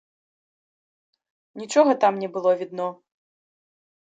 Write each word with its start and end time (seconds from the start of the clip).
Нічога 1.63 1.91
там 2.07 2.13
не 2.23 2.29
было 2.39 2.51
відно. 2.63 2.87